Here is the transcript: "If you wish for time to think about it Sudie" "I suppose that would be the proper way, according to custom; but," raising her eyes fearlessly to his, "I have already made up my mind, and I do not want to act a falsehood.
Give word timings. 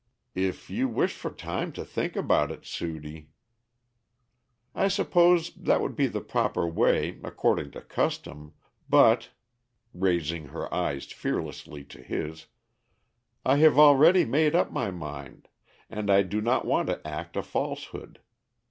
"If 0.33 0.67
you 0.71 0.87
wish 0.89 1.13
for 1.13 1.29
time 1.29 1.71
to 1.73 1.85
think 1.85 2.15
about 2.15 2.49
it 2.49 2.65
Sudie" 2.65 3.29
"I 4.73 4.87
suppose 4.87 5.53
that 5.53 5.79
would 5.79 5.95
be 5.95 6.07
the 6.07 6.21
proper 6.21 6.67
way, 6.67 7.19
according 7.23 7.69
to 7.73 7.81
custom; 7.81 8.55
but," 8.89 9.29
raising 9.93 10.47
her 10.47 10.73
eyes 10.73 11.05
fearlessly 11.11 11.83
to 11.83 12.01
his, 12.01 12.47
"I 13.45 13.57
have 13.57 13.77
already 13.77 14.25
made 14.25 14.55
up 14.55 14.71
my 14.71 14.89
mind, 14.89 15.49
and 15.87 16.09
I 16.09 16.23
do 16.23 16.41
not 16.41 16.65
want 16.65 16.87
to 16.87 17.07
act 17.07 17.37
a 17.37 17.43
falsehood. 17.43 18.21